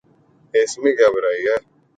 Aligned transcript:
اس 0.53 0.71
میں 0.81 0.93
کیا 0.97 1.09
برائی 1.15 1.43
ہے؟ 1.47 1.57